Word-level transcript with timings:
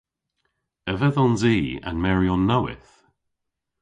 A 0.91 0.93
vedhons 1.01 1.41
i 1.55 1.57
an 1.89 1.97
meryon 2.03 2.43
nowydh? 2.49 2.91